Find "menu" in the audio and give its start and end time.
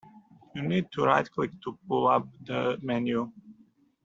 2.81-3.31